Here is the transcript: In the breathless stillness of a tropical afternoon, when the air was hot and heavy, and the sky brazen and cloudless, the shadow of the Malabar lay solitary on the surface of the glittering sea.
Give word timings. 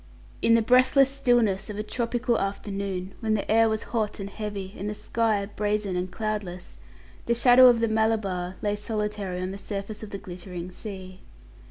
In 0.41 0.55
the 0.55 0.63
breathless 0.63 1.11
stillness 1.11 1.69
of 1.69 1.77
a 1.77 1.83
tropical 1.83 2.39
afternoon, 2.39 3.13
when 3.19 3.35
the 3.35 3.47
air 3.51 3.69
was 3.69 3.83
hot 3.93 4.19
and 4.19 4.31
heavy, 4.31 4.73
and 4.75 4.89
the 4.89 4.95
sky 4.95 5.45
brazen 5.45 5.95
and 5.95 6.09
cloudless, 6.09 6.79
the 7.27 7.35
shadow 7.35 7.67
of 7.67 7.81
the 7.81 7.87
Malabar 7.87 8.55
lay 8.63 8.75
solitary 8.75 9.39
on 9.39 9.51
the 9.51 9.59
surface 9.59 10.01
of 10.01 10.09
the 10.09 10.17
glittering 10.17 10.71
sea. 10.71 11.21